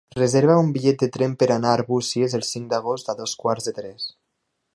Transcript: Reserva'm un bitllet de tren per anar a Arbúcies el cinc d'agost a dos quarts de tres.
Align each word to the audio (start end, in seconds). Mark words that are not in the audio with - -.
Reserva'm 0.17 0.61
un 0.61 0.69
bitllet 0.77 1.03
de 1.03 1.09
tren 1.17 1.35
per 1.43 1.47
anar 1.57 1.73
a 1.73 1.77
Arbúcies 1.81 2.35
el 2.39 2.47
cinc 2.53 2.69
d'agost 2.73 3.13
a 3.15 3.19
dos 3.21 3.37
quarts 3.45 3.71
de 3.71 3.77
tres. 3.81 4.11